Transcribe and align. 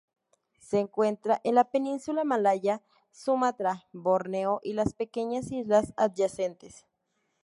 Se 0.57 0.79
encuentra 0.79 1.41
en 1.43 1.53
la 1.53 1.69
península 1.69 2.23
malaya, 2.23 2.81
Sumatra, 3.11 3.85
Borneo 3.93 4.59
y 4.63 4.73
las 4.73 4.95
pequeñas 4.95 5.51
islas 5.51 5.93
adyacentes. 5.95 6.87